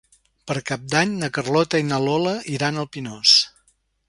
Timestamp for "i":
1.83-1.87